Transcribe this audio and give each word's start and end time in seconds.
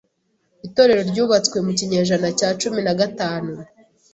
Itorero 0.67 1.01
ryubatswe 1.11 1.57
mu 1.65 1.71
kinyejana 1.79 2.27
cya 2.39 2.49
cumi 2.59 2.79
na 2.85 2.93
gatanu. 2.99 3.51